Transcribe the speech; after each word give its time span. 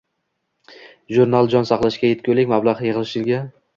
Jurnal 1.17 1.51
jon 1.55 1.69
saqlashiga 1.73 2.11
yetgulik 2.13 2.51
mablag‘ 2.55 2.85
yig‘ilishiga 2.87 3.45